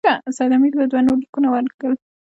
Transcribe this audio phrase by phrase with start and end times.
[0.37, 1.93] سید امیر ته دوه نور لیکونه ولیکل.